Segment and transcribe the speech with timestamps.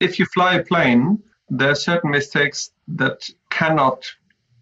[0.00, 4.04] if you fly a plane, there are certain mistakes that cannot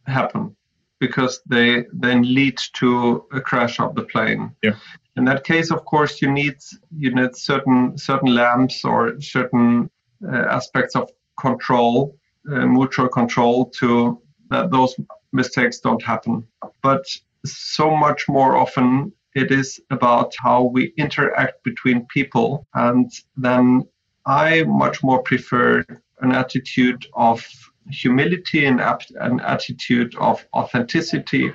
[0.06, 0.56] happen
[0.98, 4.54] because they then lead to a crash of the plane.
[4.62, 4.76] Yeah.
[5.16, 6.56] In that case, of course, you need
[6.96, 9.90] you need certain certain lamps or certain
[10.26, 11.10] uh, aspects of
[11.40, 12.16] control,
[12.50, 14.94] uh, mutual control, to that those
[15.32, 16.46] mistakes don't happen.
[16.82, 17.04] But
[17.44, 23.86] so much more often, it is about how we interact between people, and then
[24.26, 25.84] I much more prefer
[26.20, 27.46] an attitude of
[27.90, 31.52] humility and an attitude of authenticity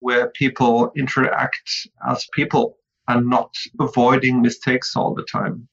[0.00, 5.68] where people interact as people and not avoiding mistakes all the time.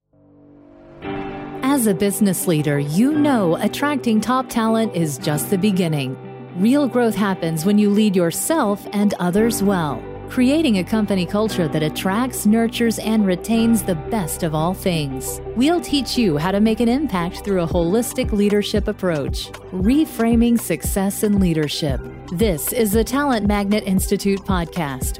[1.63, 6.17] As a business leader, you know attracting top talent is just the beginning.
[6.57, 11.83] Real growth happens when you lead yourself and others well creating a company culture that
[11.83, 15.39] attracts, nurtures, and retains the best of all things.
[15.55, 21.21] We'll teach you how to make an impact through a holistic leadership approach, reframing success
[21.21, 22.01] and leadership.
[22.31, 25.19] This is the Talent Magnet Institute podcast.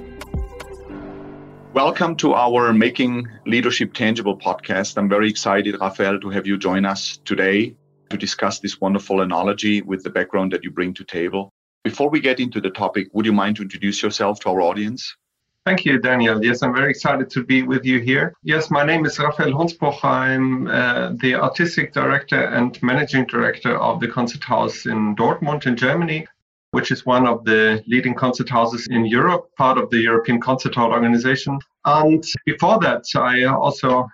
[1.76, 4.98] Welcome to our Making Leadership Tangible podcast.
[4.98, 7.76] I'm very excited, Raphael, to have you join us today
[8.10, 11.54] to discuss this wonderful analogy with the background that you bring to table.
[11.84, 15.18] Before we get into the topic, would you mind to introduce yourself to our audience?
[15.66, 16.44] Thank you, Daniel.
[16.44, 18.34] Yes, I'm very excited to be with you here.
[18.42, 20.02] Yes, my name is Raphael Hoensbroech.
[20.02, 25.76] I'm uh, the artistic director and managing director of the concert house in Dortmund in
[25.76, 26.26] Germany,
[26.72, 30.76] which is one of the leading concert houses in Europe, part of the European Concert
[30.76, 31.60] Hall Organization.
[31.84, 34.08] And before that, I also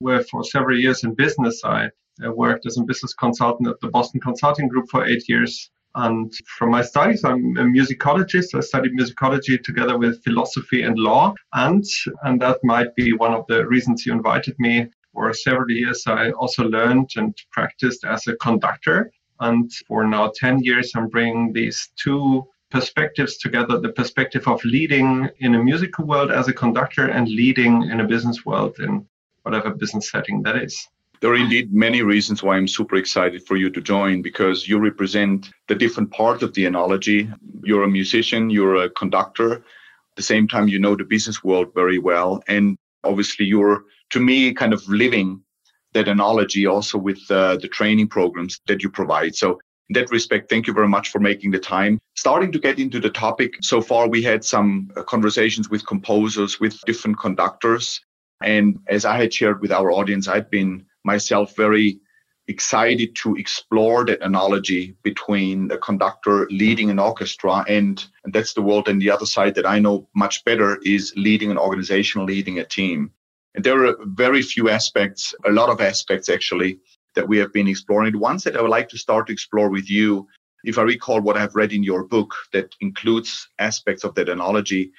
[0.00, 1.62] were for several years in business.
[1.62, 1.90] I
[2.24, 6.32] uh, worked as a business consultant at the Boston Consulting Group for eight years and
[6.46, 8.54] from my studies, I'm a musicologist.
[8.54, 11.34] I studied musicology together with philosophy and law.
[11.52, 11.84] And,
[12.22, 14.88] and that might be one of the reasons you invited me.
[15.12, 19.12] For several years, I also learned and practiced as a conductor.
[19.40, 25.28] And for now 10 years, I'm bringing these two perspectives together the perspective of leading
[25.40, 29.06] in a musical world as a conductor and leading in a business world in
[29.42, 30.88] whatever business setting that is.
[31.22, 34.80] There are indeed many reasons why I'm super excited for you to join because you
[34.80, 37.30] represent the different part of the analogy.
[37.62, 39.52] You're a musician, you're a conductor.
[39.52, 42.42] At the same time, you know the business world very well.
[42.48, 45.40] And obviously, you're, to me, kind of living
[45.92, 49.36] that analogy also with uh, the training programs that you provide.
[49.36, 52.00] So, in that respect, thank you very much for making the time.
[52.16, 56.58] Starting to get into the topic, so far we had some uh, conversations with composers,
[56.58, 58.00] with different conductors.
[58.42, 62.00] And as I had shared with our audience, I'd been myself very
[62.48, 68.62] excited to explore that analogy between a conductor leading an orchestra and, and that's the
[68.62, 72.58] world and the other side that I know much better is leading an organization, leading
[72.58, 73.12] a team.
[73.54, 76.80] And there are very few aspects, a lot of aspects actually,
[77.14, 78.12] that we have been exploring.
[78.12, 80.26] The ones that I would like to start to explore with you,
[80.64, 84.92] if I recall what I've read in your book that includes aspects of that analogy,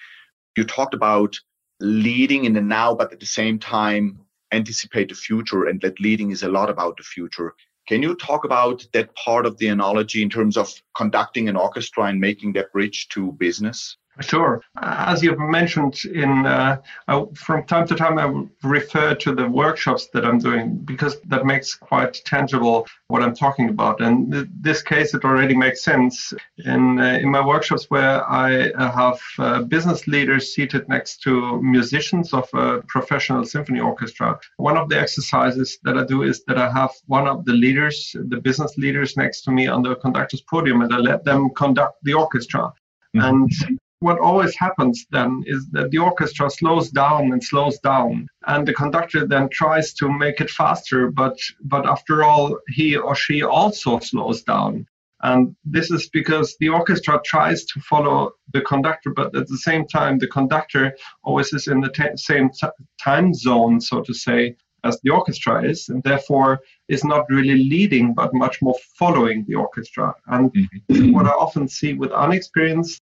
[0.56, 1.36] you talked about
[1.80, 4.20] leading in the now, but at the same time
[4.54, 7.54] anticipate the future and that leading is a lot about the future.
[7.88, 12.06] Can you talk about that part of the analogy in terms of conducting an orchestra
[12.06, 13.98] and making that bridge to business?
[14.20, 14.62] Sure.
[14.80, 20.08] As you've mentioned, in uh, I, from time to time, I refer to the workshops
[20.14, 24.02] that I'm doing because that makes quite tangible what I'm talking about.
[24.02, 26.32] And in this case, it already makes sense.
[26.64, 31.60] In uh, in my workshops, where I uh, have uh, business leaders seated next to
[31.64, 36.60] musicians of a professional symphony orchestra, one of the exercises that I do is that
[36.60, 40.42] I have one of the leaders, the business leaders, next to me on the conductor's
[40.42, 42.72] podium, and I let them conduct the orchestra.
[43.16, 43.20] Mm-hmm.
[43.22, 48.68] And what always happens then is that the orchestra slows down and slows down and
[48.68, 51.38] the conductor then tries to make it faster but
[51.74, 54.86] but after all he or she also slows down
[55.22, 59.86] and this is because the orchestra tries to follow the conductor but at the same
[59.88, 60.86] time the conductor
[61.24, 65.64] always is in the t- same t- time zone so to say as the orchestra
[65.64, 66.60] is, and therefore
[66.90, 70.14] is not really leading, but much more following the orchestra.
[70.28, 71.14] And mm-hmm.
[71.14, 73.02] what I often see with unexperienced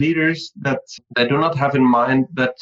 [0.00, 0.80] leaders that
[1.14, 2.56] they do not have in mind that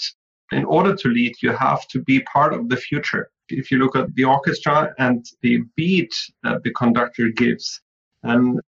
[0.52, 3.30] in order to lead, you have to be part of the future.
[3.48, 7.80] If you look at the orchestra and the beat that the conductor gives,
[8.22, 8.60] and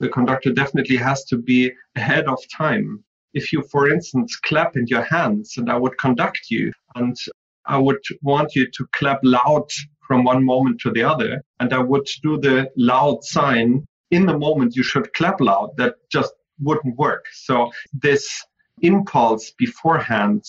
[0.00, 3.04] the conductor definitely has to be ahead of time.
[3.34, 7.16] If you, for instance, clap in your hands and I would conduct you and
[7.66, 9.68] I would want you to clap loud
[10.06, 14.38] from one moment to the other, and I would do the loud sign in the
[14.38, 17.26] moment you should clap loud, that just wouldn't work.
[17.32, 18.44] So this
[18.82, 20.44] impulse beforehand,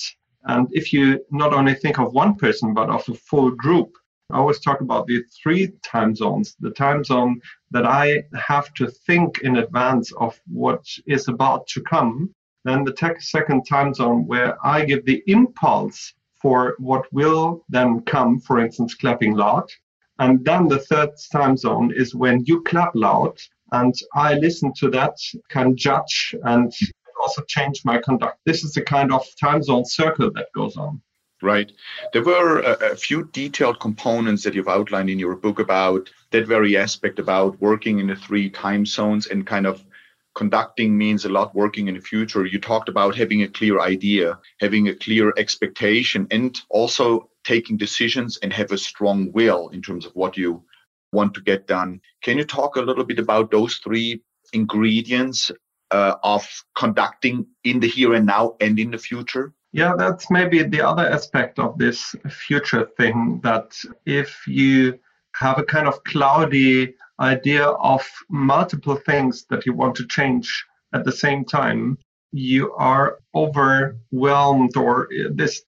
[0.45, 3.91] and if you not only think of one person but of a full group,
[4.31, 7.41] I always talk about the three time zones the time zone
[7.71, 12.33] that I have to think in advance of what is about to come.
[12.63, 18.39] Then the second time zone where I give the impulse for what will then come,
[18.39, 19.67] for instance, clapping loud.
[20.19, 23.39] And then the third time zone is when you clap loud
[23.71, 25.15] and I listen to that,
[25.49, 26.71] can judge and
[27.21, 28.39] also change my conduct.
[28.45, 31.01] This is the kind of time zone circle that goes on.
[31.41, 31.71] Right.
[32.11, 36.45] There were a, a, few detailed components that you've outlined in your book about that
[36.45, 39.85] very aspect about working in the three time zones and kind of
[40.35, 42.45] conducting means a lot working in the future.
[42.45, 48.37] You talked about having a clear idea, having a clear expectation, and also taking decisions
[48.37, 50.63] and have a strong will in terms of what you
[51.11, 52.01] want to get done.
[52.21, 54.21] Can you talk a little bit about those three
[54.53, 55.51] ingredients
[55.91, 59.53] uh, of conducting in the here and now and in the future?
[59.71, 64.97] Yeah, that's maybe the other aspect of this future thing that if you
[65.35, 71.05] have a kind of cloudy idea of multiple things that you want to change at
[71.05, 71.97] the same time,
[72.31, 75.63] you are overwhelmed or this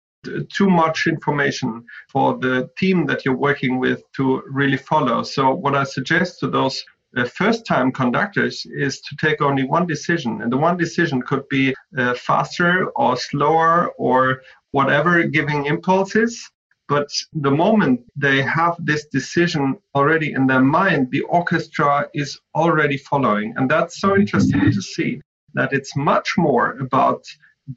[0.49, 5.23] too much information for the team that you're working with to really follow.
[5.23, 6.83] So, what I suggest to those
[7.17, 10.41] uh, first time conductors is to take only one decision.
[10.41, 14.41] And the one decision could be uh, faster or slower or
[14.71, 16.49] whatever giving impulses.
[16.87, 22.97] But the moment they have this decision already in their mind, the orchestra is already
[22.97, 23.53] following.
[23.55, 25.21] And that's so interesting to see
[25.53, 27.23] that it's much more about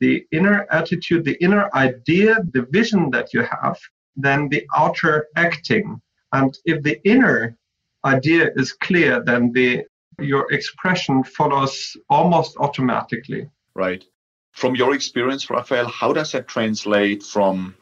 [0.00, 3.78] the inner attitude, the inner idea, the vision that you have,
[4.16, 6.00] than the outer acting.
[6.32, 7.56] And if the inner
[8.04, 9.84] idea is clear, then the
[10.20, 13.48] your expression follows almost automatically.
[13.75, 14.04] Right.
[14.52, 17.75] From your experience, Raphael, how does that translate from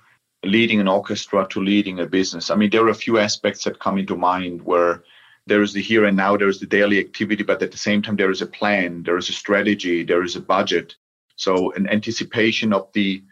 [0.43, 2.51] leading an orchestra to leading a business?
[2.51, 5.05] I mean, there are a few aspects that come into mind where
[5.47, 8.01] there is the here and now, there is the daily activity, but at the same
[8.01, 10.97] time, there is a plan, there is a strategy, there is a budget.
[11.43, 13.23] So, an anticipation of the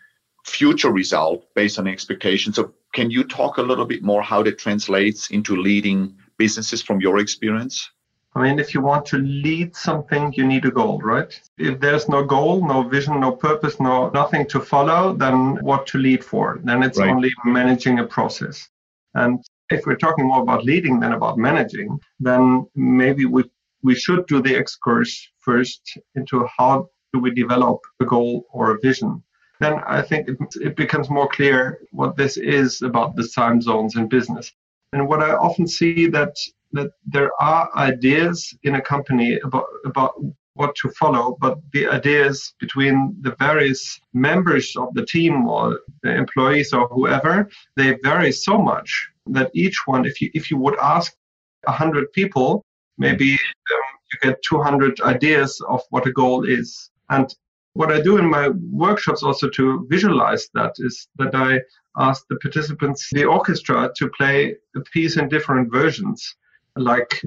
[0.44, 2.56] future result based on expectations.
[2.56, 7.00] So, can you talk a little bit more how that translates into leading businesses from
[7.00, 7.90] your experience?
[8.34, 11.32] I mean, if you want to lead something, you need a goal, right?
[11.58, 15.98] If there's no goal, no vision, no purpose, no nothing to follow, then what to
[15.98, 16.60] lead for?
[16.62, 17.10] Then it's right.
[17.10, 18.68] only managing a process.
[19.14, 23.44] And if we're talking more about leading than about managing, then maybe we
[23.82, 25.80] we should do the excurse first
[26.14, 29.22] into how do we develop a goal or a vision.
[29.60, 33.96] Then I think it, it becomes more clear what this is about the time zones
[33.96, 34.52] in business.
[34.92, 36.36] And what I often see that
[36.72, 40.14] that there are ideas in a company about about
[40.54, 46.14] what to follow, but the ideas between the various members of the team or the
[46.14, 50.78] employees or whoever, they vary so much that each one, if you if you would
[50.78, 51.12] ask
[51.66, 52.64] hundred people,
[52.98, 56.89] maybe um, you get 200 ideas of what a goal is.
[57.10, 57.34] And
[57.74, 61.60] what I do in my workshops also to visualize that is that I
[61.96, 66.36] ask the participants, the orchestra, to play a piece in different versions.
[66.76, 67.20] Like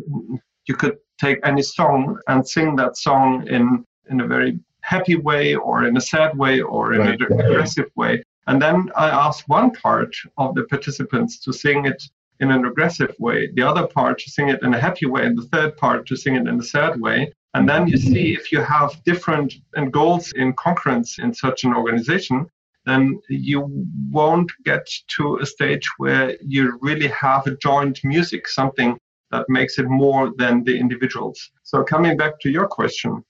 [0.65, 5.55] you could take any song and sing that song in, in a very happy way
[5.55, 7.21] or in a sad way or in right.
[7.21, 8.23] an aggressive way.
[8.47, 12.03] And then I ask one part of the participants to sing it
[12.39, 15.37] in an aggressive way, the other part to sing it in a happy way, and
[15.37, 17.31] the third part to sing it in a sad way.
[17.53, 19.53] And then you see if you have different
[19.91, 22.47] goals in concurrence in such an organization,
[22.85, 24.85] then you won't get
[25.17, 28.97] to a stage where you really have a joint music, something
[29.31, 31.51] that makes it more than the individuals.
[31.63, 33.23] So, coming back to your question,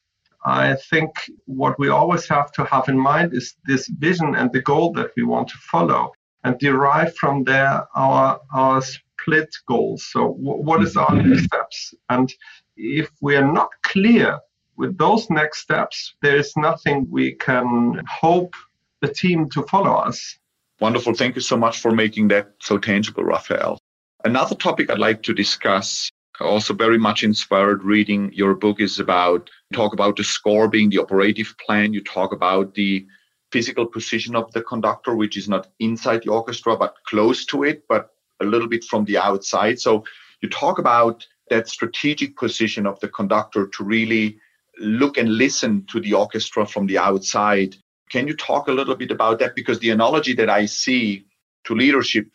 [0.45, 1.11] I think
[1.45, 5.11] what we always have to have in mind is this vision and the goal that
[5.15, 6.11] we want to follow
[6.43, 10.05] and derive from there our, our split goals.
[10.11, 11.93] So, what is our next steps?
[12.09, 12.33] And
[12.75, 14.39] if we are not clear
[14.77, 18.55] with those next steps, there is nothing we can hope
[19.01, 20.37] the team to follow us.
[20.79, 21.13] Wonderful.
[21.13, 23.77] Thank you so much for making that so tangible, Raphael.
[24.25, 29.49] Another topic I'd like to discuss, also very much inspired reading your book, is about
[29.73, 31.93] talk about the score being the operative plan.
[31.93, 33.05] You talk about the
[33.51, 37.83] physical position of the conductor, which is not inside the orchestra, but close to it,
[37.87, 38.09] but
[38.41, 39.79] a little bit from the outside.
[39.79, 40.03] So
[40.41, 44.37] you talk about that strategic position of the conductor to really
[44.79, 47.75] look and listen to the orchestra from the outside
[48.13, 49.55] can you talk a little bit about that?
[49.55, 51.25] Because the analogy that I see
[51.63, 52.27] to leadership,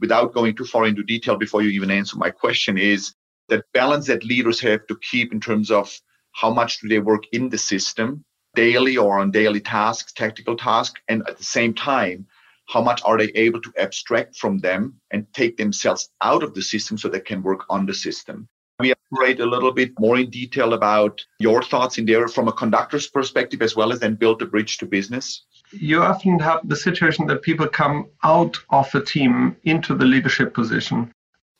[0.00, 3.14] without going too far into detail before you even answer my question, is
[3.50, 5.94] that balance that leaders have to keep in terms of
[6.32, 10.98] how much do they work in the system daily or on daily tasks, tactical tasks,
[11.08, 12.26] and at the same time,
[12.66, 16.62] how much are they able to abstract from them and take themselves out of the
[16.62, 18.48] system so they can work on the system
[19.10, 23.06] elaborate a little bit more in detail about your thoughts in there from a conductor's
[23.06, 27.26] perspective as well as then build a bridge to business you often have the situation
[27.26, 31.12] that people come out of a team into the leadership position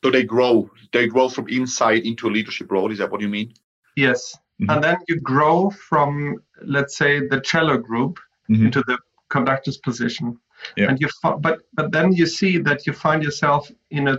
[0.04, 3.28] so they grow they grow from inside into a leadership role is that what you
[3.28, 3.52] mean
[3.96, 4.70] yes mm-hmm.
[4.70, 8.18] and then you grow from let's say the cello group
[8.50, 8.66] mm-hmm.
[8.66, 10.38] into the conductor's position
[10.76, 10.88] yeah.
[10.88, 14.18] and you but but then you see that you find yourself in a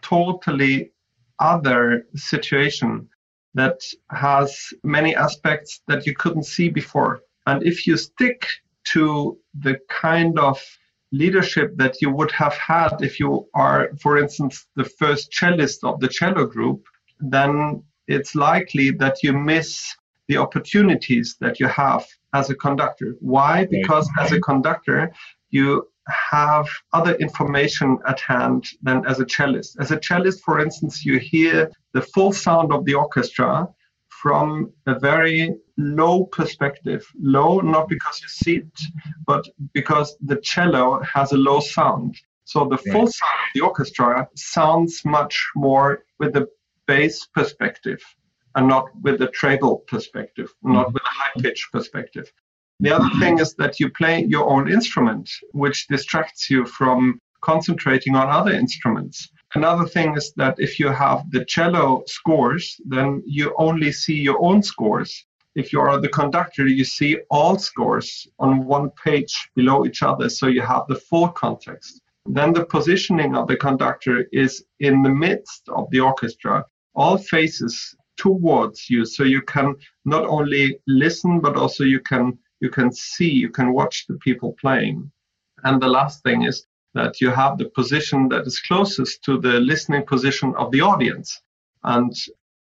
[0.00, 0.92] totally
[1.40, 3.08] other situation
[3.54, 7.20] that has many aspects that you couldn't see before.
[7.46, 8.46] And if you stick
[8.84, 10.60] to the kind of
[11.12, 16.00] leadership that you would have had if you are for instance the first cellist of
[16.00, 16.84] the cello group
[17.20, 19.94] then it's likely that you miss
[20.28, 23.14] the opportunities that you have as a conductor.
[23.20, 23.66] Why?
[23.66, 25.12] Because as a conductor
[25.50, 29.76] you have other information at hand than as a cellist.
[29.80, 33.68] As a cellist, for instance, you hear the full sound of the orchestra
[34.08, 37.06] from a very low perspective.
[37.20, 38.80] Low, not because you see it,
[39.26, 42.16] but because the cello has a low sound.
[42.44, 46.46] So the full sound of the orchestra sounds much more with the
[46.86, 48.00] bass perspective
[48.54, 50.94] and not with the treble perspective, not mm-hmm.
[50.94, 52.30] with a high pitch perspective.
[52.80, 53.20] The other mm-hmm.
[53.20, 58.52] thing is that you play your own instrument, which distracts you from concentrating on other
[58.52, 59.30] instruments.
[59.54, 64.42] Another thing is that if you have the cello scores, then you only see your
[64.42, 65.24] own scores.
[65.54, 70.28] If you are the conductor, you see all scores on one page below each other,
[70.28, 72.00] so you have the full context.
[72.26, 76.64] Then the positioning of the conductor is in the midst of the orchestra,
[76.96, 82.70] all faces towards you, so you can not only listen, but also you can you
[82.70, 85.10] can see, you can watch the people playing.
[85.64, 89.60] And the last thing is that you have the position that is closest to the
[89.60, 91.42] listening position of the audience.
[91.82, 92.12] And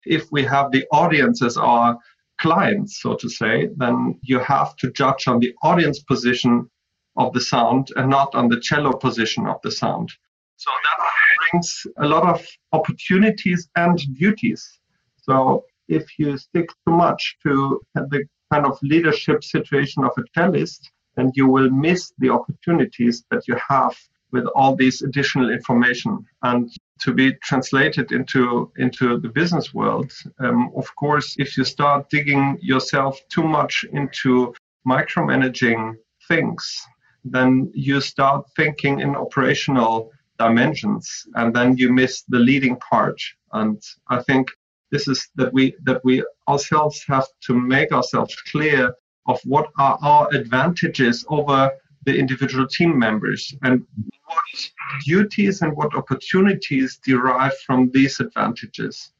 [0.04, 1.98] if we have the audience as our
[2.38, 6.70] clients, so to say, then you have to judge on the audience position
[7.16, 10.10] of the sound and not on the cello position of the sound.
[10.56, 11.06] So that
[11.50, 14.78] brings a lot of opportunities and duties.
[15.16, 20.90] So if you stick too much to the kind of leadership situation of a cellist,
[21.16, 23.96] and you will miss the opportunities that you have
[24.32, 26.24] with all these additional information.
[26.42, 32.10] And to be translated into into the business world um, of course if you start
[32.10, 34.54] digging yourself too much into
[34.86, 35.94] micromanaging
[36.28, 36.86] things
[37.24, 43.20] then you start thinking in operational dimensions and then you miss the leading part.
[43.52, 44.48] And i think
[44.90, 48.94] this is that we that we ourselves have to make ourselves clear
[49.26, 51.70] of what are our advantages over
[52.04, 53.86] the individual team members and
[54.26, 54.70] what
[55.04, 59.12] duties and what opportunities derive from these advantages.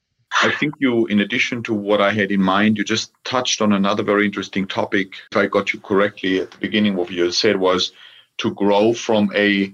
[0.43, 3.73] I think you, in addition to what I had in mind, you just touched on
[3.73, 5.15] another very interesting topic.
[5.31, 7.93] If I got you correctly at the beginning, what you said was
[8.39, 9.73] to grow from a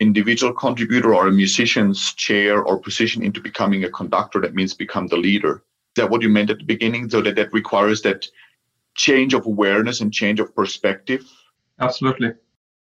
[0.00, 5.08] individual contributor or a musician's chair or position into becoming a conductor that means become
[5.08, 5.62] the leader.
[5.96, 7.08] Is that what you meant at the beginning?
[7.10, 8.26] So that that requires that
[8.94, 11.24] change of awareness and change of perspective?
[11.80, 12.32] Absolutely.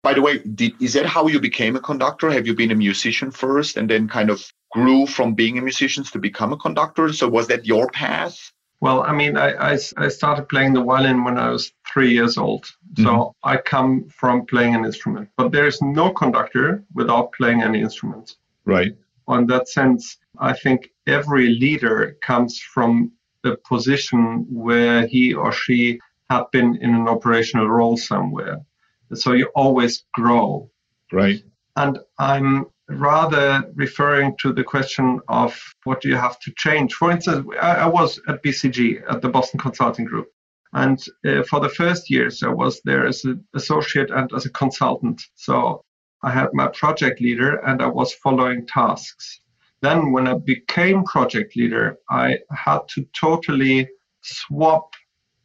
[0.03, 2.29] By the way did, is that how you became a conductor?
[2.29, 6.03] Have you been a musician first and then kind of grew from being a musician
[6.03, 7.11] to become a conductor?
[7.13, 11.23] So was that your path well, I mean, I, I, I, started playing the violin
[11.23, 12.65] when I was three years old.
[12.97, 13.49] So mm-hmm.
[13.49, 15.29] I come from playing an instrument.
[15.35, 18.35] But there is no conductor without playing any instrument.
[18.65, 18.95] Right.
[19.29, 23.11] In that sense, I think every leader comes from
[23.43, 28.61] a position where he or she had been in an operational role somewhere.
[29.13, 30.69] So you always grow.
[31.11, 31.41] Right.
[31.75, 36.93] And I'm rather referring to the question of what do you have to change.
[36.93, 40.27] For instance, I, I was at BCG, at the Boston Consulting Group.
[40.73, 44.51] And uh, for the first years, I was there as an associate and as a
[44.51, 45.21] consultant.
[45.35, 45.83] So
[46.23, 49.41] I had my project leader and I was following tasks.
[49.81, 53.87] Then, when I became project leader, I had to totally
[54.21, 54.89] swap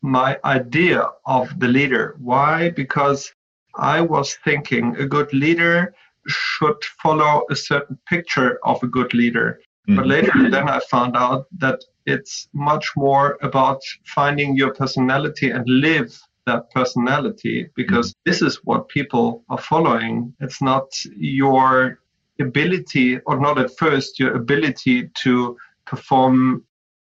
[0.01, 2.17] my idea of the leader.
[2.19, 2.71] Why?
[2.71, 3.31] Because
[3.77, 5.95] I was thinking a good leader
[6.27, 9.61] should follow a certain picture of a good leader.
[9.89, 9.97] Mm-hmm.
[9.97, 15.69] But later, then I found out that it's much more about finding your personality and
[15.69, 18.31] live that personality because mm-hmm.
[18.31, 20.35] this is what people are following.
[20.41, 20.87] It's not
[21.17, 21.99] your
[22.41, 26.65] ability, or not at first, your ability to perform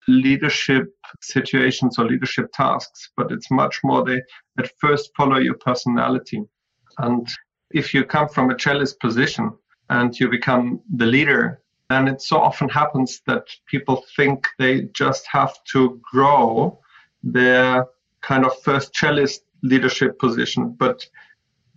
[0.08, 4.22] leadership situations or leadership tasks, but it's much more they
[4.60, 6.42] at first follow your personality.
[6.98, 7.28] And
[7.74, 9.52] if you come from a cellist position
[9.90, 15.26] and you become the leader, then it so often happens that people think they just
[15.28, 16.80] have to grow
[17.24, 17.86] their
[18.22, 20.76] kind of first cellist leadership position.
[20.78, 21.06] But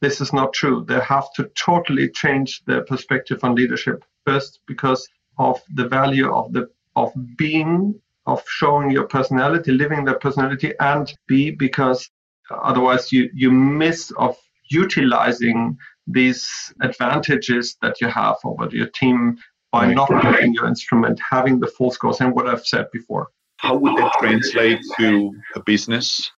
[0.01, 0.85] this is not true.
[0.87, 4.05] They have to totally change their perspective on leadership.
[4.25, 7.95] First, because of the value of the of being,
[8.27, 12.11] of showing your personality, living their personality, and B, because
[12.51, 14.37] otherwise you, you miss of
[14.69, 16.49] utilizing these
[16.81, 19.37] advantages that you have over your team
[19.73, 23.29] by not having your instrument, having the full scores, and what I've said before.
[23.59, 26.31] How would that translate to a business?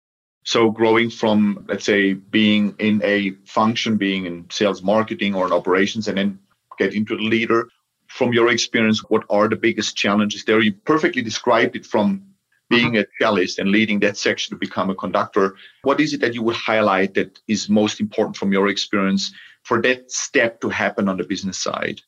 [0.44, 5.52] So growing from, let's say, being in a function, being in sales marketing or in
[5.52, 6.38] operations, and then
[6.78, 7.68] get into the leader.
[8.06, 10.60] From your experience, what are the biggest challenges there?
[10.60, 12.22] You perfectly described it from
[12.70, 13.00] being mm-hmm.
[13.00, 15.56] a cellist and leading that section to become a conductor.
[15.82, 19.32] What is it that you would highlight that is most important from your experience
[19.62, 22.00] for that step to happen on the business side?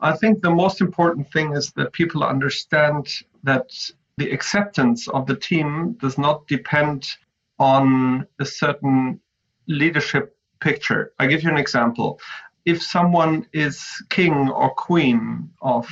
[0.00, 3.08] I think the most important thing is that people understand
[3.44, 3.70] that
[4.18, 7.08] the acceptance of the team does not depend
[7.58, 9.20] on a certain
[9.66, 11.12] leadership picture.
[11.18, 12.20] I give you an example.
[12.64, 15.88] If someone is king or queen of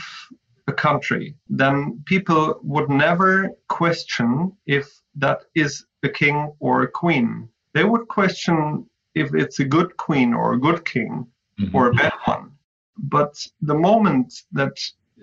[0.66, 7.48] a country, then people would never question if that is a king or a queen.
[7.74, 11.26] They would question if it's a good queen or a good king
[11.58, 11.76] mm-hmm.
[11.76, 12.52] or a bad one.
[12.96, 14.76] But the moment that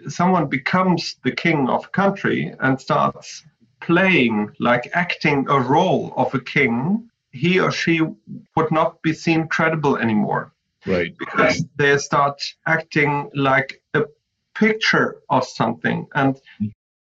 [0.07, 3.43] someone becomes the king of a country and starts
[3.79, 8.01] playing, like acting a role of a king, he or she
[8.55, 10.53] would not be seen credible anymore.
[10.86, 11.15] Right.
[11.17, 14.03] Because they start acting like a
[14.55, 16.08] picture of something.
[16.15, 16.39] And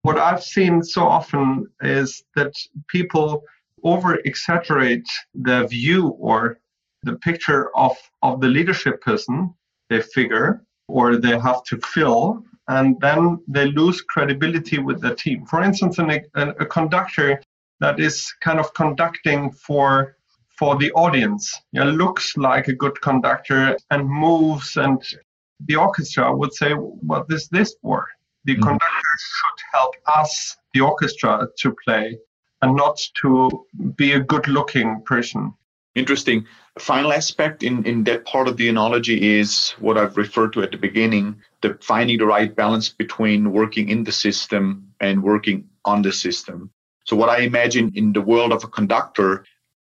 [0.04, 2.54] what I've seen so often is that
[2.88, 3.44] people
[3.84, 6.60] over exaggerate their view or
[7.04, 9.54] the picture of, of the leadership person
[9.90, 15.46] they figure or they have to fill and then they lose credibility with the team.
[15.46, 17.42] For instance, an, a, a conductor
[17.80, 20.16] that is kind of conducting for
[20.58, 25.02] for the audience, you know, looks like a good conductor and moves, and
[25.66, 28.08] the orchestra would say, "What is this for?"
[28.46, 28.64] The mm-hmm.
[28.64, 32.18] conductor should help us, the orchestra, to play,
[32.62, 35.54] and not to be a good-looking person.
[35.96, 36.46] Interesting.
[36.78, 40.72] Final aspect in, in that part of the analogy is what I've referred to at
[40.72, 46.02] the beginning the finding the right balance between working in the system and working on
[46.02, 46.72] the system.
[47.06, 49.46] So, what I imagine in the world of a conductor,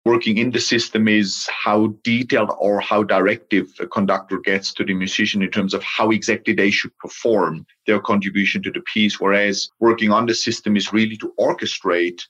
[0.05, 4.93] working in the system is how detailed or how directive a conductor gets to the
[4.93, 9.19] musician in terms of how exactly they should perform their contribution to the piece.
[9.19, 12.21] Whereas working on the system is really to orchestrate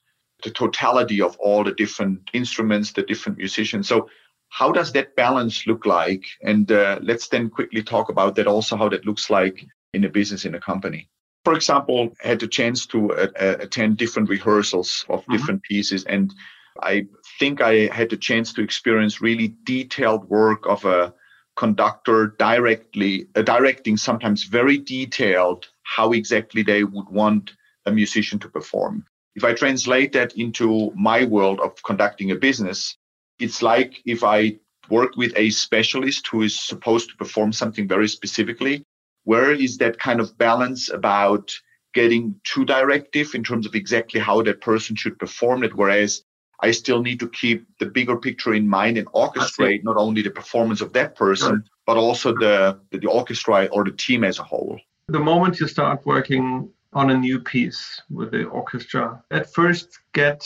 [0.44, 3.88] the totality of all the different instruments, the different musicians.
[3.88, 4.10] So,
[4.50, 6.24] how does that balance look like?
[6.44, 10.10] And uh, let's then quickly talk about that also, how that looks like in a
[10.10, 11.10] business, in a company.
[11.44, 15.34] For example, I had the chance to uh, uh attend different rehearsals of mm-hmm.
[15.34, 16.34] different pieces, and
[16.82, 17.08] I
[17.39, 21.13] think I had the chance to experience really detailed work of a
[21.56, 27.54] conductor directly uh, directing sometimes very detailed how exactly they would want
[27.86, 32.98] a musician to perform if I translate that into my world of conducting a business,
[33.38, 34.58] it's like if I
[34.89, 38.84] work with a specialist who is supposed to perform something very specifically.
[39.26, 41.52] Where is that kind of balance about
[41.93, 45.76] getting too directive in terms of exactly how that person should perform it?
[45.76, 46.24] Whereas
[46.60, 50.30] I still need to keep the bigger picture in mind and orchestrate not only the
[50.30, 54.44] performance of that person, but also the, the, the orchestra or the team as a
[54.44, 54.80] whole.
[55.08, 59.22] The moment you start working on a new piece with the orchestra.
[59.30, 60.44] At first, get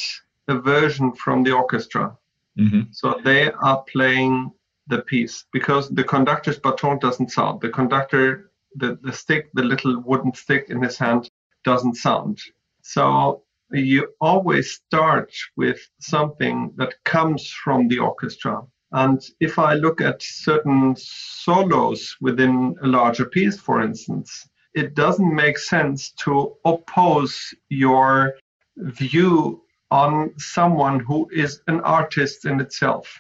[0.48, 2.17] a version from the orchestra.
[2.58, 2.91] Mm-hmm.
[2.91, 4.52] So they are playing
[4.88, 7.62] the piece because the conductor's baton doesn't sound.
[7.62, 11.30] The conductor, the, the stick, the little wooden stick in his hand
[11.63, 12.39] doesn't sound.
[12.82, 18.62] So you always start with something that comes from the orchestra.
[18.91, 25.36] And if I look at certain solos within a larger piece, for instance, it doesn't
[25.36, 28.36] make sense to oppose your
[28.77, 33.19] view on someone who is an artist in itself.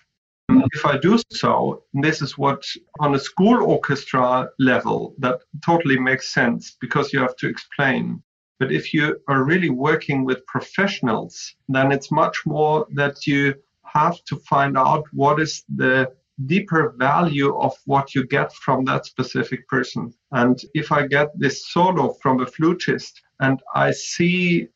[0.49, 2.65] If I do so, this is what
[2.99, 8.23] on a school orchestra level that totally makes sense because you have to explain.
[8.59, 14.23] But if you are really working with professionals, then it's much more that you have
[14.25, 16.11] to find out what is the
[16.45, 20.13] deeper value of what you get from that specific person.
[20.31, 24.67] And if I get this solo from a flutist and I see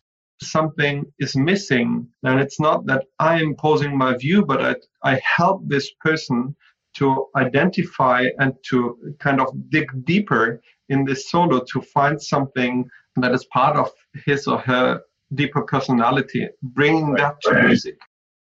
[0.42, 5.22] something is missing, then it's not that I am imposing my view, but I, I
[5.38, 6.56] help this person
[6.96, 13.34] to identify and to kind of dig deeper in this solo to find something that
[13.34, 13.92] is part of
[14.26, 15.02] his or her
[15.34, 17.98] deeper personality, bringing that to music.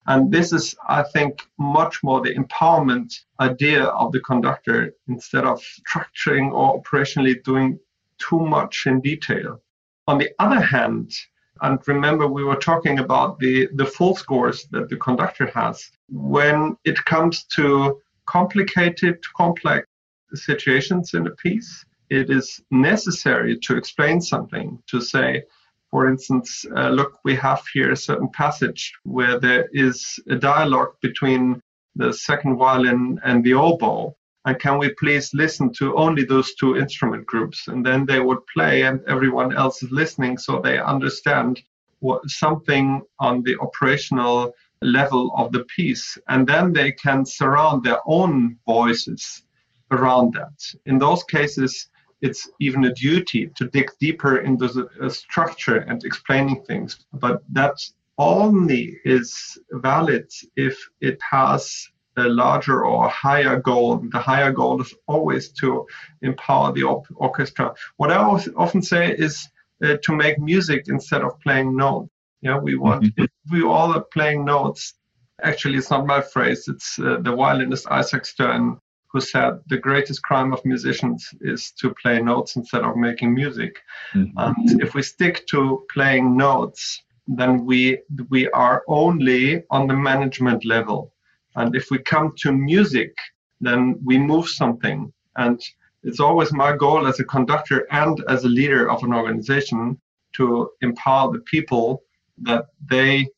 [0.07, 5.63] And this is, I think, much more the empowerment idea of the conductor instead of
[5.63, 7.79] structuring or operationally doing
[8.19, 9.61] too much in detail.
[10.09, 11.13] On the other hand,
[11.61, 16.77] and remember we were talking about the, the full scores that the conductor has, when
[16.85, 19.87] it comes to complicated, complex
[20.35, 25.45] situations in a piece, it is necessary to explain something, to say,
[25.91, 30.95] for instance, uh, look, we have here a certain passage where there is a dialogue
[31.01, 31.63] between
[31.97, 34.15] the second violin and the oboe.
[34.45, 37.69] And can we please listen to only those two instrument groups?
[37.69, 41.63] And then they would play, and everyone else is listening so they understand
[42.01, 46.19] what, something on the operational level of the piece.
[46.29, 49.45] And then they can surround their own voices
[49.91, 50.59] around that.
[50.87, 51.89] In those cases,
[52.23, 57.05] it's even a duty to dig deeper into the structure and explaining things.
[57.13, 57.75] But that
[58.17, 64.05] only is valid if it has a larger or higher goal.
[64.13, 65.87] The higher goal is always to
[66.21, 67.75] empower the op- orchestra.
[67.97, 69.49] What I often say is
[69.83, 72.11] uh, to make music instead of playing notes.
[72.43, 73.25] Yeah, we want mm-hmm.
[73.25, 74.95] if we all are playing notes.
[75.43, 76.69] Actually, it's not my phrase.
[76.69, 78.79] It's uh, the violinist Isaac Stern
[79.13, 83.79] who said the greatest crime of musicians is to play notes instead of making music.
[84.15, 84.39] Mm-hmm.
[84.39, 87.99] And if we stick to playing notes, then we
[88.31, 91.13] we are only on the management level.
[91.55, 93.15] And if we come to music,
[93.61, 95.13] then we move something.
[95.37, 95.61] And
[96.03, 100.01] it's always my goal as a conductor and as a leader of an organization
[100.35, 102.03] to empower the people
[102.39, 103.29] that they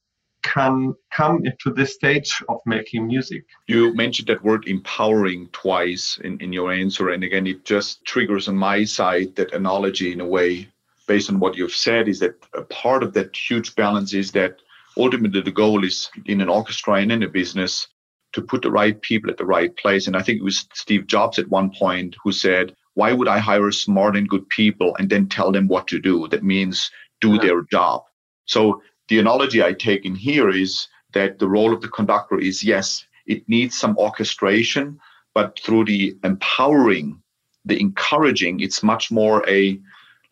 [0.44, 3.44] can come into this stage of making music.
[3.66, 7.08] You mentioned that word empowering twice in, in your answer.
[7.08, 10.68] And again, it just triggers on my side that analogy in a way,
[11.08, 14.58] based on what you've said, is that a part of that huge balance is that
[14.96, 17.88] ultimately the goal is in an orchestra and in a business
[18.34, 20.06] to put the right people at the right place.
[20.06, 23.38] And I think it was Steve Jobs at one point who said, Why would I
[23.38, 26.28] hire smart and good people and then tell them what to do?
[26.28, 27.42] That means do yeah.
[27.42, 28.02] their job.
[28.46, 32.62] So the analogy I take in here is that the role of the conductor is
[32.62, 34.98] yes, it needs some orchestration,
[35.34, 37.20] but through the empowering,
[37.64, 39.80] the encouraging, it's much more a,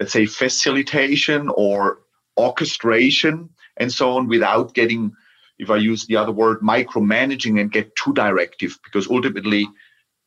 [0.00, 2.00] let's say, facilitation or
[2.38, 5.12] orchestration and so on without getting,
[5.58, 9.68] if I use the other word, micromanaging and get too directive, because ultimately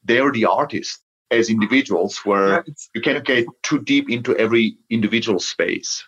[0.03, 0.99] they're the artists
[1.31, 6.03] as individuals where yeah, you cannot get too deep into every individual space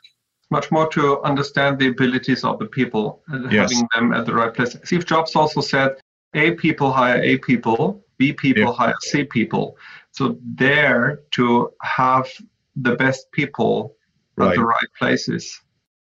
[0.50, 3.72] much more to understand the abilities of the people and yes.
[3.72, 4.78] having them at the right place.
[4.84, 5.98] Steve Jobs also said,
[6.34, 8.74] A people hire A people, B people yeah.
[8.74, 9.78] hire C people.
[10.12, 12.28] So there to have
[12.76, 13.96] the best people
[14.36, 14.50] right.
[14.50, 15.60] at the right places.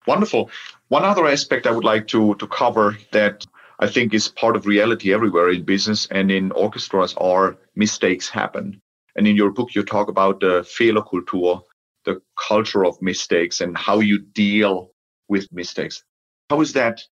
[0.07, 0.50] Wonderful.
[0.88, 3.46] One other aspect I would like to, to cover that
[3.78, 8.81] I think is part of reality everywhere in business and in orchestras are mistakes happen.
[9.16, 11.62] And in your book, you talk about the Fehlerkultur,
[12.05, 14.93] the culture of mistakes and how you deal
[15.29, 16.03] with mistakes.
[16.51, 17.03] How is that?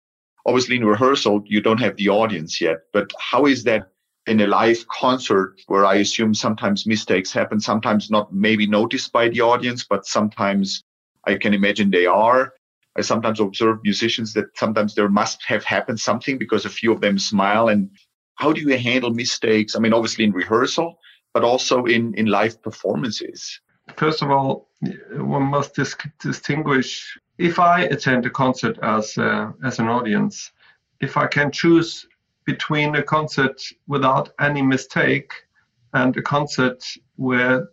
[0.46, 3.88] Obviously, in rehearsal, you don't have the audience yet, but how is that
[4.26, 9.28] in a live concert where I assume sometimes mistakes happen, sometimes not maybe noticed by
[9.28, 10.82] the audience, but sometimes
[11.26, 12.52] I can imagine they are.
[12.96, 17.00] I sometimes observe musicians that sometimes there must have happened something because a few of
[17.00, 17.68] them smile.
[17.68, 17.90] And
[18.36, 19.76] how do you handle mistakes?
[19.76, 20.98] I mean, obviously in rehearsal,
[21.32, 23.60] but also in, in live performances
[23.96, 24.69] first of all,
[25.12, 30.52] one must dis- distinguish if I attend a concert as uh, as an audience,
[31.00, 32.06] if I can choose
[32.44, 35.32] between a concert without any mistake
[35.92, 36.84] and a concert
[37.16, 37.68] where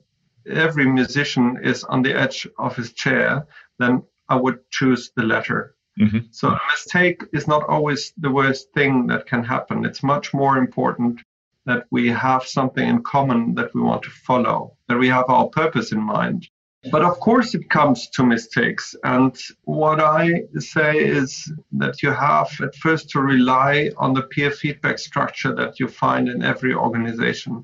[0.50, 3.46] every musician is on the edge of his chair,
[3.80, 5.76] then I would choose the latter.
[6.00, 6.20] Mm-hmm.
[6.32, 9.86] So a mistake is not always the worst thing that can happen.
[9.86, 11.22] It's much more important
[11.66, 15.48] that we have something in common that we want to follow, that we have our
[15.48, 16.48] purpose in mind.
[16.92, 18.96] But of course, it comes to mistakes.
[19.04, 24.52] And what I say is that you have at first to rely on the peer
[24.52, 27.64] feedback structure that you find in every organization.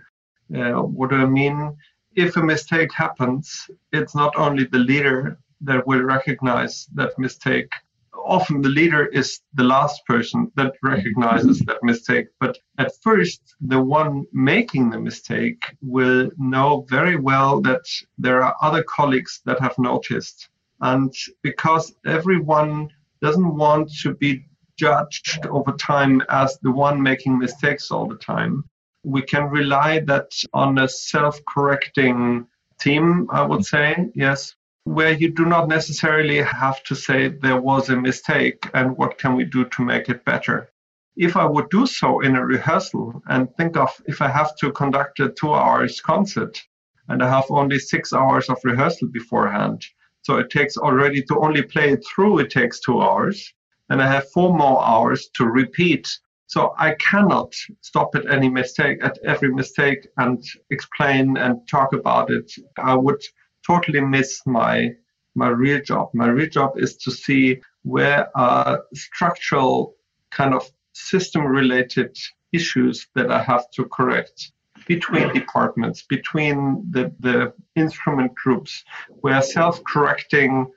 [0.55, 1.75] Uh, what do I mean?
[2.15, 7.71] If a mistake happens, it's not only the leader that will recognize that mistake,
[8.15, 12.27] often the leader is the last person that recognizes that mistake.
[12.39, 17.85] But at first, the one making the mistake will know very well that
[18.17, 20.49] there are other colleagues that have noticed.
[20.81, 22.89] And because everyone
[23.21, 24.45] doesn't want to be
[24.77, 28.63] judged over time as the one making mistakes all the time,
[29.03, 32.47] we can rely that on a self-correcting
[32.79, 37.89] team, I would say, yes, where you do not necessarily have to say there was
[37.89, 40.69] a mistake and what can we do to make it better.
[41.15, 44.71] If I would do so in a rehearsal and think of if I have to
[44.71, 46.61] conduct a two hours concert
[47.07, 49.85] and I have only six hours of rehearsal beforehand,
[50.21, 53.53] so it takes already to only play it through, it takes two hours.
[53.89, 56.07] And I have four more hours to repeat
[56.53, 62.29] so I cannot stop at any mistake, at every mistake, and explain and talk about
[62.29, 62.51] it.
[62.77, 63.23] I would
[63.65, 64.95] totally miss my
[65.35, 66.09] my real job.
[66.13, 69.95] My real job is to see where are structural
[70.31, 72.15] kind of system related
[72.51, 74.51] issues that I have to correct
[74.87, 78.83] between departments, between the, the instrument groups,
[79.21, 80.67] where self correcting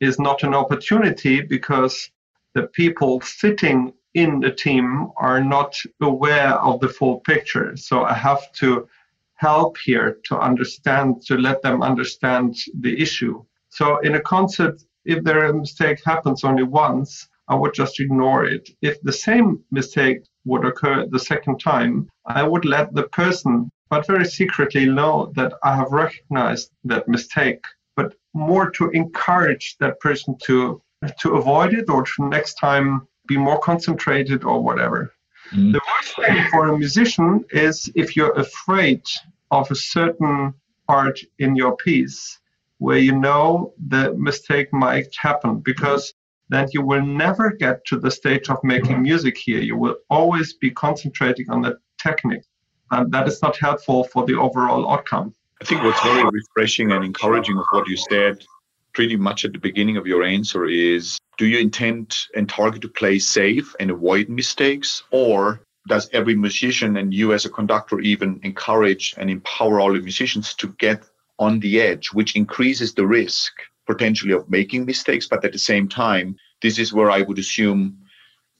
[0.00, 2.10] is not an opportunity because
[2.54, 7.76] the people sitting in the team are not aware of the full picture.
[7.76, 8.88] So I have to
[9.36, 13.44] help here to understand, to let them understand the issue.
[13.68, 18.68] So in a concert, if their mistake happens only once, I would just ignore it.
[18.82, 24.06] If the same mistake would occur the second time, I would let the person, but
[24.06, 27.62] very secretly, know that I have recognized that mistake,
[27.94, 30.82] but more to encourage that person to
[31.20, 35.12] to avoid it or to next time be more concentrated or whatever.
[35.52, 35.72] Mm.
[35.72, 39.02] The worst thing for a musician is if you're afraid
[39.50, 40.54] of a certain
[40.86, 42.40] part in your piece
[42.78, 46.14] where you know the mistake might happen because
[46.48, 49.60] then you will never get to the stage of making music here.
[49.60, 52.44] You will always be concentrating on the technique.
[52.90, 55.34] And that is not helpful for the overall outcome.
[55.60, 58.44] I think what's very refreshing and encouraging of what you said
[58.92, 62.88] pretty much at the beginning of your answer is do you intend and target to
[62.88, 65.02] play safe and avoid mistakes?
[65.10, 70.00] Or does every musician and you as a conductor even encourage and empower all the
[70.00, 71.02] musicians to get
[71.38, 73.52] on the edge which increases the risk
[73.86, 75.28] potentially of making mistakes?
[75.28, 77.98] But at the same time this is where i would assume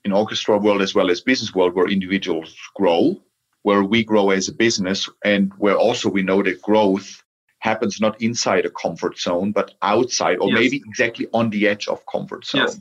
[0.04, 3.20] in orchestra world as well as business world where individuals grow
[3.62, 7.24] where we grow as a business and where also we know that growth
[7.70, 10.58] happens not inside a comfort zone, but outside, or yes.
[10.58, 12.62] maybe exactly on the edge of comfort zone.
[12.62, 12.80] Yes,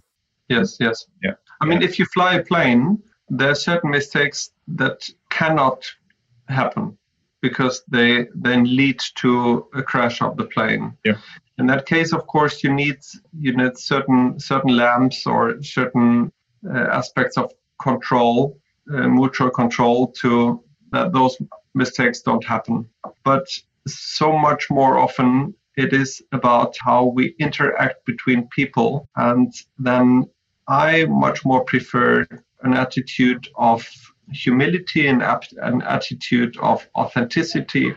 [0.55, 0.97] yes, yes.
[1.25, 1.35] Yeah.
[1.61, 2.83] I mean, if you fly a plane,
[3.37, 4.39] there are certain mistakes
[4.81, 5.79] that cannot
[6.59, 6.85] happen
[7.41, 9.31] because they then lead to
[9.73, 10.85] a crash of the plane.
[11.03, 11.17] Yeah.
[11.57, 12.99] In that case, of course, you need
[13.45, 16.31] you need certain certain lamps or certain
[16.73, 17.47] uh, aspects of
[17.87, 18.35] control,
[18.93, 20.29] uh, mutual control, to
[20.91, 21.35] that those
[21.73, 22.77] mistakes don't happen.
[23.23, 23.45] But
[23.87, 29.09] so much more often it is about how we interact between people.
[29.15, 30.25] And then
[30.67, 32.25] I much more prefer
[32.63, 33.87] an attitude of
[34.31, 37.93] humility and an attitude of authenticity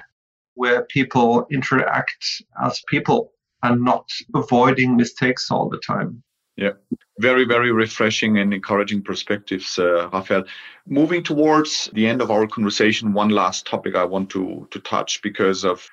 [0.55, 6.22] where people interact as people and not avoiding mistakes all the time.
[6.59, 6.73] Yeah,
[7.21, 10.42] very, very refreshing and encouraging perspectives, uh, Raphael.
[10.88, 15.23] Moving towards the end of our conversation, one last topic I want to, to touch
[15.23, 15.88] because of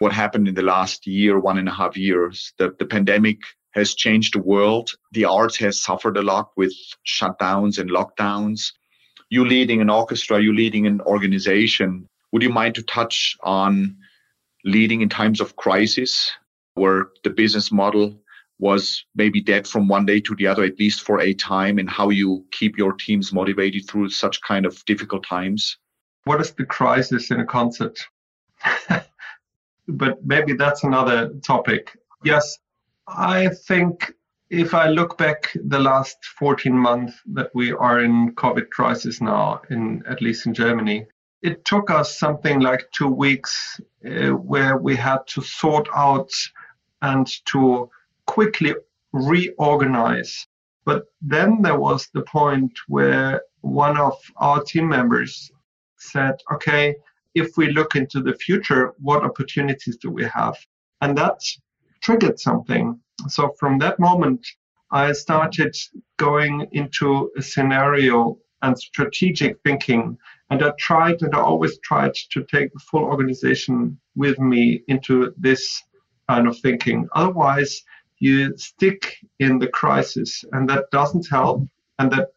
[0.00, 2.52] what happened in the last year, one and a half years.
[2.58, 3.38] The, the pandemic
[3.70, 4.90] has changed the world.
[5.12, 6.74] The arts has suffered a lot with
[7.06, 8.72] shutdowns and lockdowns.
[9.28, 12.08] You leading an orchestra, you leading an organization.
[12.32, 13.96] Would you mind to touch on
[14.64, 16.32] leading in times of crisis
[16.74, 18.20] where the business model
[18.60, 21.88] was maybe dead from one day to the other, at least for a time, and
[21.88, 25.78] how you keep your teams motivated through such kind of difficult times?
[26.24, 27.98] What is the crisis in a concert?
[29.88, 31.96] but maybe that's another topic.
[32.24, 32.58] Yes,
[33.08, 34.12] I think
[34.50, 39.62] if I look back the last 14 months that we are in COVID crisis now,
[39.70, 41.06] in at least in Germany,
[41.42, 46.30] it took us something like two weeks uh, where we had to sort out
[47.00, 47.88] and to
[48.30, 48.74] quickly
[49.12, 50.46] reorganize.
[50.84, 55.50] But then there was the point where one of our team members
[55.98, 56.94] said, okay,
[57.34, 60.56] if we look into the future, what opportunities do we have?
[61.00, 61.38] And that
[62.02, 63.00] triggered something.
[63.28, 64.46] So from that moment,
[64.92, 65.74] I started
[66.16, 70.16] going into a scenario and strategic thinking.
[70.50, 75.34] And I tried and I always tried to take the full organization with me into
[75.36, 75.82] this
[76.28, 77.08] kind of thinking.
[77.14, 77.82] Otherwise,
[78.20, 81.66] you stick in the crisis, and that doesn't help,
[81.98, 82.28] and that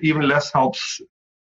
[0.00, 1.00] even less helps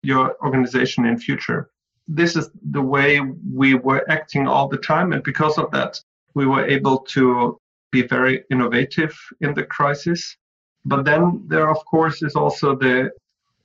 [0.04, 1.70] your organization in future.
[2.08, 3.20] This is the way
[3.54, 6.00] we were acting all the time, and because of that,
[6.36, 7.60] we were able to
[7.92, 10.38] be very innovative in the crisis.
[10.86, 13.12] But then there, of course, is also the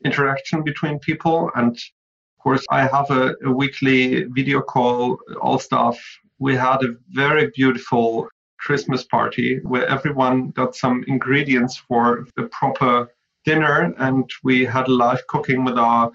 [0.05, 5.99] interaction between people, and of course, I have a, a weekly video call, all staff.
[6.39, 8.29] We had a very beautiful
[8.65, 13.11] Christmas party where everyone got some ingredients for the proper
[13.45, 16.11] dinner, and we had live cooking with our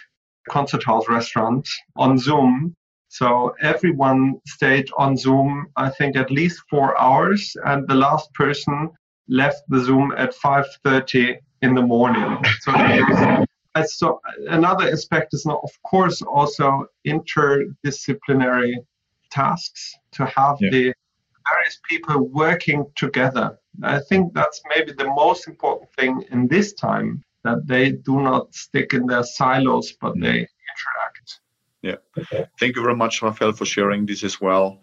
[0.49, 2.75] concert hall restaurant on Zoom.
[3.07, 8.89] So everyone stayed on Zoom, I think, at least four hours, and the last person
[9.27, 12.43] left the Zoom at 5:30 in the morning.
[12.61, 12.71] So,
[13.85, 18.73] so another aspect is, of course, also interdisciplinary
[19.29, 20.69] tasks to have yeah.
[20.71, 20.93] the
[21.53, 23.57] various people working together.
[23.83, 28.53] I think that's maybe the most important thing in this time that they do not
[28.53, 30.21] stick in their silos, but mm.
[30.23, 31.39] they interact.
[31.81, 31.95] Yeah.
[32.59, 34.81] Thank you very much, Raphael, for sharing this as well.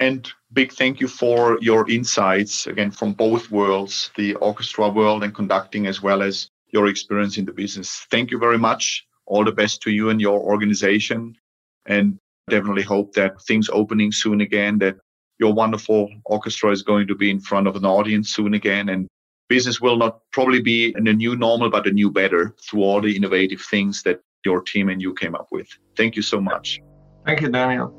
[0.00, 5.34] And big thank you for your insights again from both worlds, the orchestra world and
[5.34, 8.06] conducting, as well as your experience in the business.
[8.10, 9.06] Thank you very much.
[9.26, 11.36] All the best to you and your organization.
[11.86, 12.18] And
[12.50, 14.96] definitely hope that things opening soon again, that
[15.38, 18.88] your wonderful orchestra is going to be in front of an audience soon again.
[18.88, 19.08] And
[19.48, 23.00] business will not probably be in a new normal, but a new better through all
[23.00, 25.68] the innovative things that your team and you came up with.
[25.96, 26.80] Thank you so much.
[27.24, 27.94] Thank you, Daniel.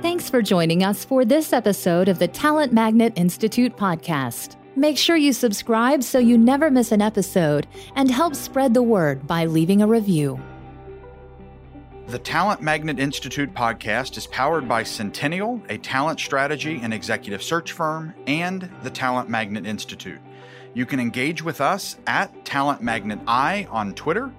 [0.00, 4.56] Thanks for joining us for this episode of the Talent Magnet Institute podcast.
[4.76, 7.66] Make sure you subscribe so you never miss an episode
[7.96, 10.40] and help spread the word by leaving a review.
[12.08, 17.72] The Talent Magnet Institute podcast is powered by Centennial, a talent strategy and executive search
[17.72, 20.18] firm, and the Talent Magnet Institute.
[20.72, 24.32] You can engage with us at Talent Magnet I on Twitter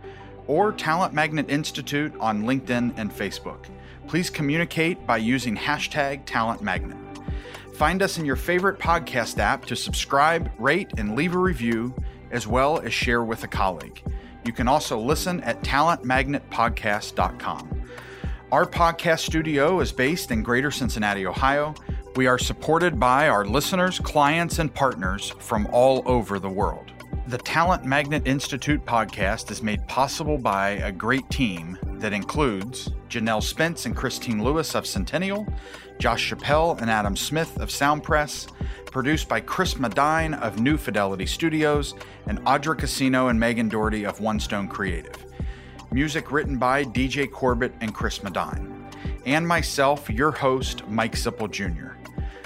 [0.48, 3.68] or Talent Magnet Institute on LinkedIn and Facebook.
[4.08, 6.98] Please communicate by using hashtag Talent Magnet.
[7.76, 11.94] Find us in your favorite podcast app to subscribe, rate, and leave a review,
[12.32, 14.02] as well as share with a colleague.
[14.50, 17.84] You can also listen at talentmagnetpodcast.com.
[18.52, 21.76] Our podcast studio is based in Greater Cincinnati, Ohio.
[22.16, 26.92] We are supported by our listeners, clients, and partners from all over the world.
[27.28, 33.44] The Talent Magnet Institute podcast is made possible by a great team that includes Janelle
[33.44, 35.48] Spence and Christine Lewis of Centennial,
[36.00, 38.48] Josh Chappelle and Adam Smith of Soundpress,
[38.86, 41.96] produced by Chris Madine of New Fidelity Studios,
[42.28, 45.26] and Audra Casino and Megan Doherty of One Stone Creative.
[45.92, 48.76] Music written by DJ Corbett and Chris Madine.
[49.26, 51.98] And myself, your host, Mike Sipple Jr.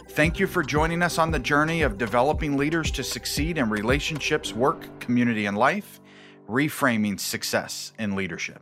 [0.09, 4.53] Thank you for joining us on the journey of developing leaders to succeed in relationships,
[4.53, 5.99] work, community, and life,
[6.47, 8.61] reframing success in leadership.